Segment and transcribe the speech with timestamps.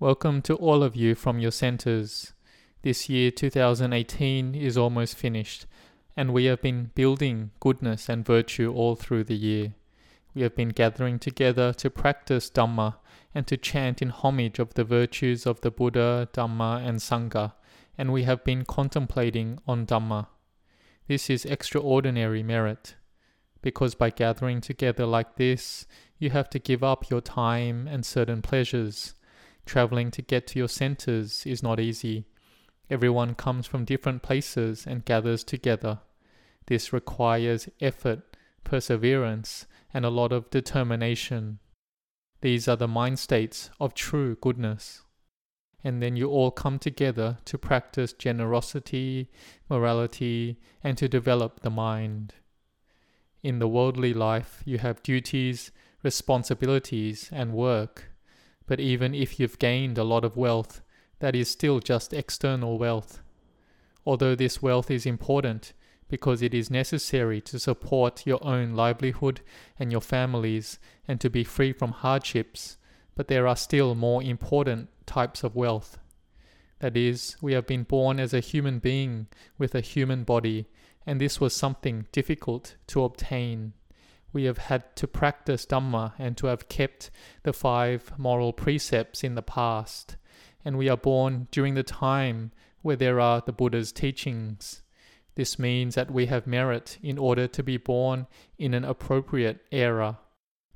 [0.00, 2.32] Welcome to all of you from your centers.
[2.80, 5.66] This year 2018 is almost finished,
[6.16, 9.74] and we have been building goodness and virtue all through the year.
[10.32, 12.94] We have been gathering together to practice Dhamma
[13.34, 17.52] and to chant in homage of the virtues of the Buddha, Dhamma, and Sangha,
[17.98, 20.28] and we have been contemplating on Dhamma.
[21.08, 22.94] This is extraordinary merit,
[23.60, 25.86] because by gathering together like this,
[26.18, 29.12] you have to give up your time and certain pleasures.
[29.66, 32.26] Traveling to get to your centers is not easy.
[32.88, 36.00] Everyone comes from different places and gathers together.
[36.66, 41.58] This requires effort, perseverance, and a lot of determination.
[42.40, 45.02] These are the mind states of true goodness
[45.82, 49.30] and then you all come together to practice generosity,
[49.68, 52.34] morality, and to develop the mind.
[53.42, 55.70] In the worldly life, you have duties,
[56.02, 58.09] responsibilities, and work.
[58.70, 60.80] But even if you've gained a lot of wealth,
[61.18, 63.20] that is still just external wealth.
[64.06, 65.72] Although this wealth is important
[66.06, 69.40] because it is necessary to support your own livelihood
[69.76, 72.76] and your families and to be free from hardships,
[73.16, 75.98] but there are still more important types of wealth.
[76.78, 79.26] That is, we have been born as a human being
[79.58, 80.68] with a human body,
[81.04, 83.72] and this was something difficult to obtain.
[84.32, 87.10] We have had to practice Dhamma and to have kept
[87.42, 90.16] the five moral precepts in the past,
[90.64, 94.82] and we are born during the time where there are the Buddha's teachings.
[95.34, 98.26] This means that we have merit in order to be born
[98.58, 100.18] in an appropriate era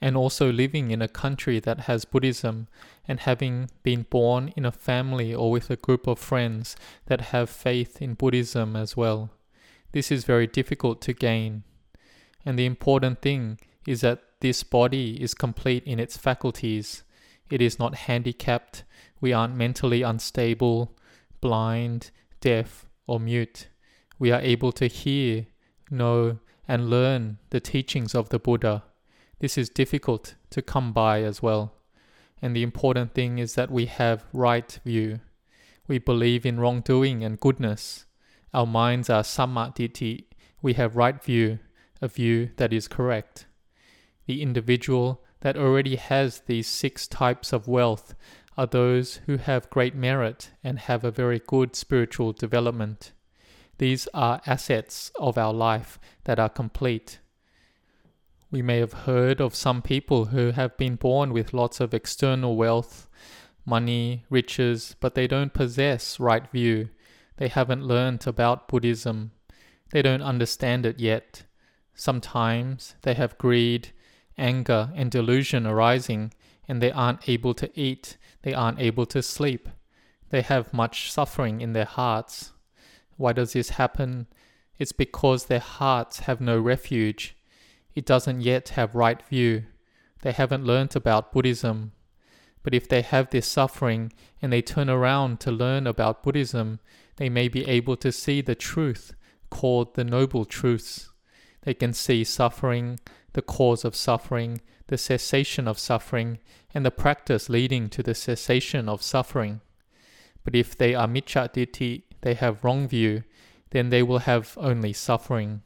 [0.00, 2.68] and also living in a country that has Buddhism
[3.06, 6.74] and having been born in a family or with a group of friends
[7.06, 9.30] that have faith in Buddhism as well.
[9.92, 11.64] This is very difficult to gain.
[12.44, 17.02] And the important thing is that this body is complete in its faculties.
[17.50, 18.84] It is not handicapped.
[19.20, 20.96] We aren't mentally unstable,
[21.40, 23.68] blind, deaf, or mute.
[24.18, 25.46] We are able to hear,
[25.90, 28.84] know, and learn the teachings of the Buddha
[29.40, 31.72] this is difficult to come by as well.
[32.40, 35.20] And the important thing is that we have right view.
[35.88, 38.04] We believe in wrongdoing and goodness.
[38.54, 40.24] Our minds are sammaditthi.
[40.62, 41.58] We have right view,
[42.00, 43.46] a view that is correct.
[44.26, 48.14] The individual that already has these six types of wealth
[48.56, 53.12] are those who have great merit and have a very good spiritual development.
[53.78, 57.18] These are assets of our life that are complete.
[58.50, 62.56] We may have heard of some people who have been born with lots of external
[62.56, 63.08] wealth,
[63.64, 66.90] money, riches, but they don't possess right view.
[67.36, 69.30] They haven't learnt about Buddhism.
[69.92, 71.44] They don't understand it yet.
[72.00, 73.90] Sometimes they have greed,
[74.38, 76.32] anger, and delusion arising,
[76.66, 79.68] and they aren't able to eat, they aren't able to sleep.
[80.30, 82.52] They have much suffering in their hearts.
[83.18, 84.28] Why does this happen?
[84.78, 87.36] It's because their hearts have no refuge
[87.94, 89.64] it doesn't yet have right view.
[90.22, 91.92] They haven't learnt about Buddhism.
[92.62, 96.80] But if they have this suffering and they turn around to learn about Buddhism,
[97.16, 99.14] they may be able to see the truth
[99.50, 101.09] called the Noble Truths.
[101.62, 103.00] They can see suffering,
[103.32, 106.38] the cause of suffering, the cessation of suffering,
[106.74, 109.60] and the practice leading to the cessation of suffering.
[110.44, 113.24] But if they are miccha they have wrong view,
[113.70, 115.62] then they will have only suffering.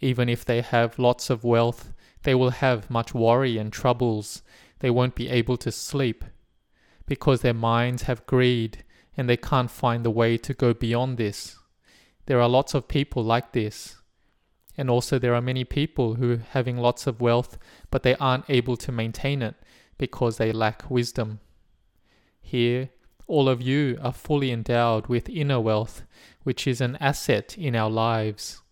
[0.00, 1.92] Even if they have lots of wealth,
[2.24, 4.42] they will have much worry and troubles.
[4.80, 6.24] They won't be able to sleep
[7.06, 8.84] because their minds have greed
[9.16, 11.58] and they can't find the way to go beyond this.
[12.26, 13.96] There are lots of people like this.
[14.76, 17.58] And also, there are many people who having lots of wealth,
[17.90, 19.54] but they aren't able to maintain it
[19.98, 21.40] because they lack wisdom.
[22.40, 22.90] Here,
[23.26, 26.04] all of you are fully endowed with inner wealth,
[26.42, 28.62] which is an asset in our lives.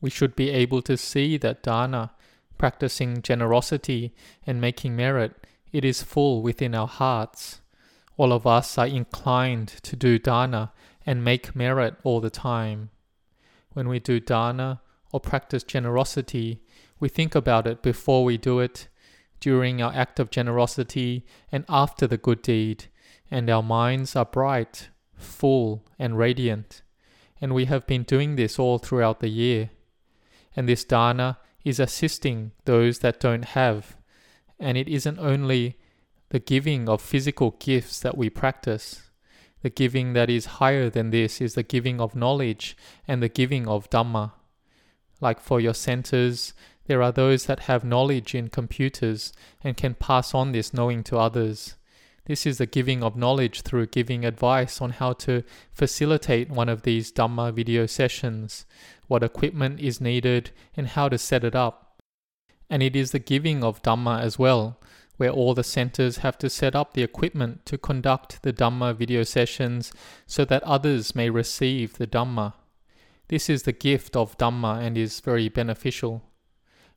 [0.00, 2.12] We should be able to see that dana,
[2.58, 4.14] practicing generosity
[4.46, 7.60] and making merit, it is full within our hearts.
[8.16, 10.72] All of us are inclined to do dana
[11.04, 12.90] and make merit all the time.
[13.72, 14.80] When we do dana
[15.16, 16.60] or practice generosity,
[17.00, 18.88] we think about it before we do it,
[19.40, 22.84] during our act of generosity, and after the good deed,
[23.30, 26.82] and our minds are bright, full, and radiant.
[27.40, 29.70] And we have been doing this all throughout the year
[30.56, 33.96] and this dana is assisting those that don't have.
[34.58, 35.76] And it isn't only
[36.30, 39.10] the giving of physical gifts that we practice.
[39.62, 42.76] The giving that is higher than this is the giving of knowledge
[43.06, 44.32] and the giving of Dhamma.
[45.20, 46.52] Like for your centers,
[46.86, 49.32] there are those that have knowledge in computers
[49.62, 51.74] and can pass on this knowing to others.
[52.26, 56.82] This is the giving of knowledge through giving advice on how to facilitate one of
[56.82, 58.66] these Dhamma video sessions,
[59.06, 62.00] what equipment is needed, and how to set it up.
[62.68, 64.80] And it is the giving of Dhamma as well,
[65.18, 69.22] where all the centers have to set up the equipment to conduct the Dhamma video
[69.22, 69.92] sessions
[70.26, 72.54] so that others may receive the Dhamma.
[73.28, 76.22] This is the gift of Dhamma and is very beneficial.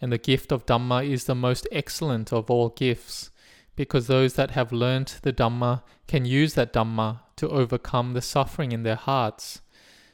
[0.00, 3.30] And the gift of Dhamma is the most excellent of all gifts,
[3.76, 8.72] because those that have learnt the Dhamma can use that Dhamma to overcome the suffering
[8.72, 9.60] in their hearts.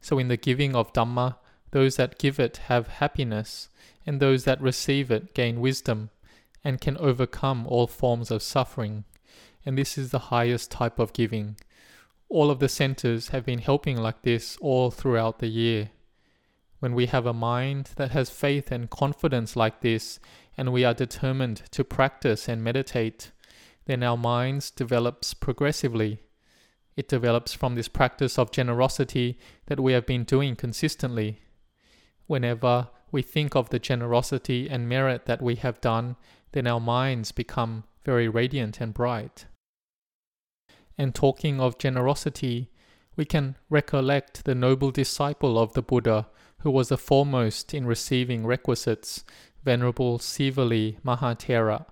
[0.00, 1.36] So, in the giving of Dhamma,
[1.70, 3.68] those that give it have happiness,
[4.06, 6.10] and those that receive it gain wisdom
[6.62, 9.04] and can overcome all forms of suffering.
[9.66, 11.56] And this is the highest type of giving.
[12.28, 15.90] All of the centers have been helping like this all throughout the year.
[16.80, 20.18] When we have a mind that has faith and confidence like this,
[20.56, 23.32] and we are determined to practice and meditate,
[23.86, 26.20] then our minds develops progressively.
[26.96, 31.40] It develops from this practice of generosity that we have been doing consistently.
[32.26, 36.16] Whenever we think of the generosity and merit that we have done,
[36.52, 39.46] then our minds become very radiant and bright.
[40.96, 42.70] And talking of generosity,
[43.16, 46.26] we can recollect the noble disciple of the Buddha
[46.60, 49.24] who was the foremost in receiving requisites,
[49.64, 51.86] Venerable Sivali Mahathera.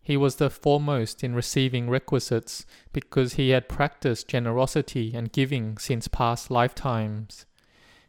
[0.00, 6.08] He was the foremost in receiving requisites because he had practiced generosity and giving since
[6.08, 7.44] past lifetimes.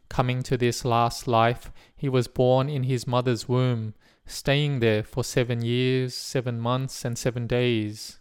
[0.08, 3.94] Coming to this last life, he was born in his mother's womb
[4.26, 8.20] staying there for seven years, seven months, and seven days.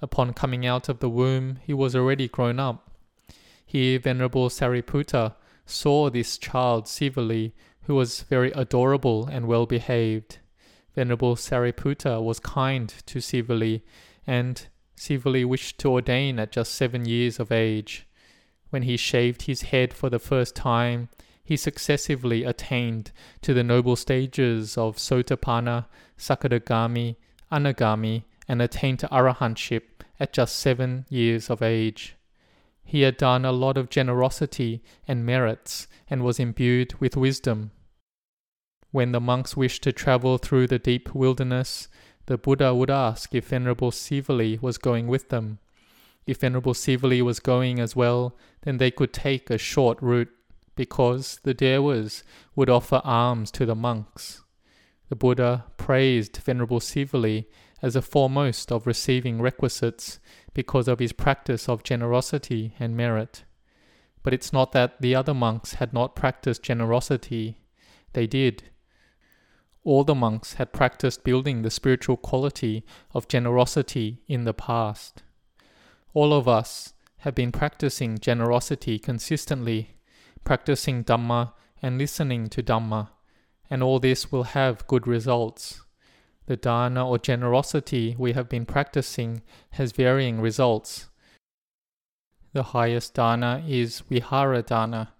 [0.00, 2.90] Upon coming out of the womb, he was already grown up.
[3.66, 5.34] Here, Venerable Sariputta
[5.66, 7.52] saw this child Sivali,
[7.82, 10.38] who was very adorable and well behaved.
[10.94, 13.82] Venerable Sariputta was kind to Sivali,
[14.26, 14.66] and
[14.96, 18.06] Sivali wished to ordain at just seven years of age.
[18.70, 21.08] When he shaved his head for the first time,
[21.42, 23.10] he successively attained
[23.40, 25.86] to the noble stages of Sotapanna,
[26.18, 27.16] Sakadagami,
[27.50, 29.82] Anagami, and attained to Arahantship
[30.18, 32.16] at just seven years of age.
[32.84, 37.70] He had done a lot of generosity and merits and was imbued with wisdom.
[38.90, 41.88] When the monks wished to travel through the deep wilderness,
[42.24, 45.58] the Buddha would ask if Venerable Sivali was going with them.
[46.26, 50.30] If Venerable Sivali was going as well, then they could take a short route
[50.74, 52.22] because the Devas
[52.54, 54.42] would offer alms to the monks.
[55.08, 57.46] The Buddha praised Venerable Sivali
[57.80, 60.20] as the foremost of receiving requisites
[60.52, 63.44] because of his practice of generosity and merit.
[64.22, 67.62] But it's not that the other monks had not practiced generosity,
[68.12, 68.64] they did.
[69.82, 75.22] All the monks had practiced building the spiritual quality of generosity in the past.
[76.12, 79.96] All of us have been practicing generosity consistently
[80.44, 83.08] practicing Dhamma and listening to Dhamma,
[83.70, 85.82] and all this will have good results.
[86.46, 89.42] The dana or generosity we have been practicing
[89.72, 91.08] has varying results.
[92.54, 95.12] The highest dana is Vihara dana,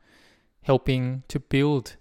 [0.63, 1.97] helping to build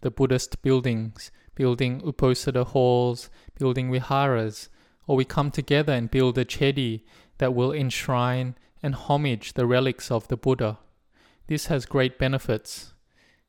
[0.00, 3.28] the Buddhist buildings, building uposatha halls,
[3.58, 4.68] building viharas,
[5.06, 7.02] or we come together and build a chedi
[7.38, 10.78] that will enshrine and homage the relics of the Buddha.
[11.48, 12.94] This has great benefits.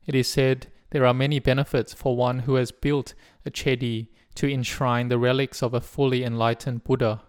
[0.08, 3.14] It is said there are many benefits for one who has built
[3.46, 7.22] a chedi to enshrine the relics of a fully enlightened Buddha.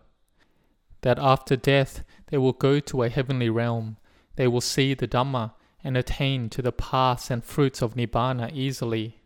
[1.01, 3.97] That after death they will go to a heavenly realm,
[4.37, 5.53] they will see the Dhamma
[5.85, 9.23] and attain to the paths and fruits of Nibbana easily.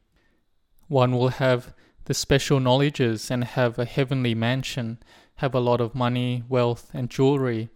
[0.88, 1.75] One will have
[2.05, 4.99] the special knowledges and have a heavenly mansion,
[5.37, 7.69] have a lot of money, wealth, and jewelry,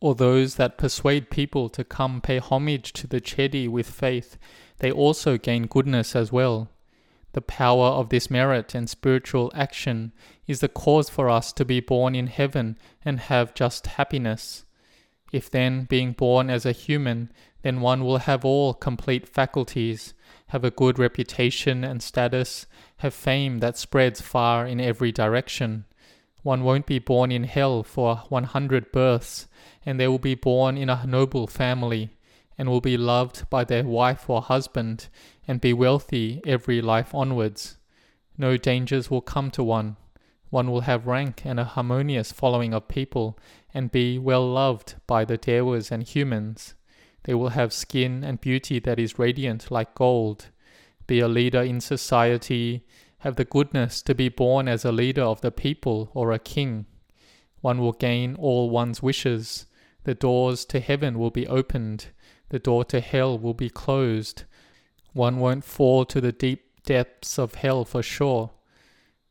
[0.00, 4.38] or those that persuade people to come pay homage to the Chedi with faith,
[4.80, 6.68] they also gain goodness as well.
[7.32, 10.12] The power of this merit and spiritual action
[10.46, 14.64] is the cause for us to be born in heaven and have just happiness.
[15.32, 17.30] If then, being born as a human,
[17.62, 20.12] then one will have all complete faculties,
[20.48, 25.84] have a good reputation and status, have fame that spreads far in every direction.
[26.42, 29.46] One won't be born in hell for 100 births,
[29.86, 32.10] and they will be born in a noble family,
[32.60, 35.08] and will be loved by their wife or husband,
[35.48, 37.78] and be wealthy every life onwards.
[38.36, 39.96] No dangers will come to one.
[40.50, 43.38] One will have rank and a harmonious following of people,
[43.72, 46.74] and be well loved by the devas and humans.
[47.22, 50.48] They will have skin and beauty that is radiant like gold,
[51.06, 52.84] be a leader in society,
[53.20, 56.84] have the goodness to be born as a leader of the people or a king.
[57.62, 59.64] One will gain all one's wishes.
[60.04, 62.08] The doors to heaven will be opened.
[62.50, 64.44] The door to hell will be closed.
[65.12, 68.50] One won't fall to the deep depths of hell for sure.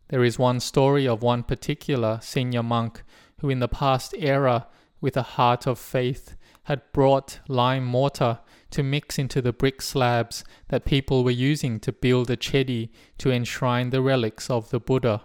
[0.09, 3.03] There is one story of one particular senior monk
[3.39, 4.67] who, in the past era,
[5.01, 8.39] with a heart of faith, had brought lime mortar
[8.71, 13.31] to mix into the brick slabs that people were using to build a chedi to
[13.31, 15.21] enshrine the relics of the Buddha.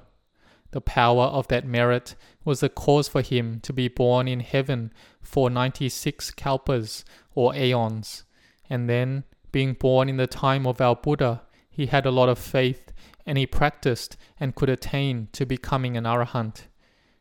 [0.75, 4.93] The power of that merit was the cause for him to be born in heaven
[5.21, 8.25] for 96 kalpas or aeons.
[8.69, 12.41] And then, being born in the time of our Buddha, he had a lot of
[12.41, 12.93] faith
[13.25, 16.63] and he practiced and could attain to becoming an arahant.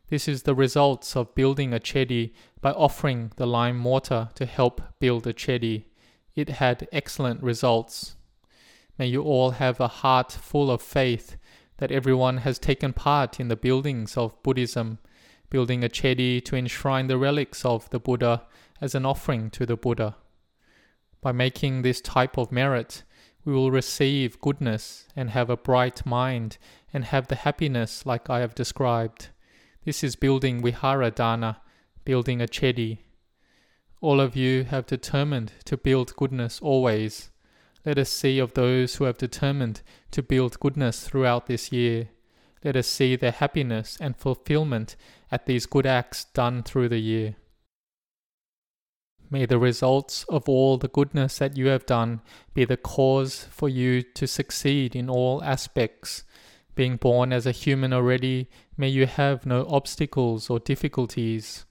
[0.08, 4.82] This is the results of building a chedi by offering the lime mortar to help
[4.98, 5.84] build a chedi.
[6.34, 8.16] It had excellent results.
[8.98, 11.36] May you all have a heart full of faith
[11.78, 14.98] that everyone has taken part in the buildings of Buddhism,
[15.50, 18.42] building a chedi to enshrine the relics of the Buddha
[18.80, 20.16] as an offering to the Buddha.
[21.20, 23.02] By making this type of merit,
[23.44, 26.58] we will receive goodness and have a bright mind
[26.92, 29.28] and have the happiness like I have described.
[29.84, 31.60] This is building Vihara Dana,
[32.04, 32.98] building a Chedi.
[34.00, 37.30] All of you have determined to build goodness always.
[37.84, 42.08] Let us see of those who have determined to build goodness throughout this year.
[42.64, 44.96] Let us see their happiness and fulfillment
[45.30, 47.36] at these good acts done through the year.
[49.30, 52.20] May the results of all the goodness that you have done
[52.54, 56.24] be the cause for you to succeed in all aspects
[56.74, 61.64] being born as a human already, may you have no obstacles or difficulties.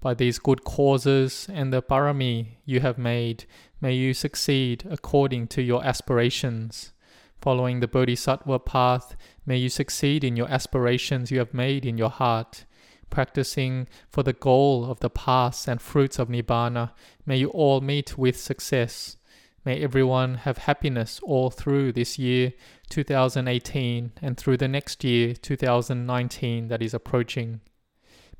[0.00, 3.44] By these good causes and the parami you have made,
[3.80, 6.92] may you succeed according to your aspirations.
[7.40, 12.10] Following the bodhisattva path, may you succeed in your aspirations you have made in your
[12.10, 12.64] heart.
[13.08, 16.92] Practicing for the goal of the paths and fruits of Nibbana,
[17.24, 19.16] may you all meet with success.
[19.64, 22.52] May everyone have happiness all through this year
[22.88, 27.60] 2018 and through the next year 2019 that is approaching.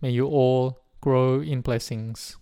[0.01, 2.37] May you all grow in blessings.